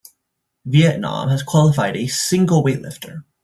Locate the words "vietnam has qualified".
0.65-1.95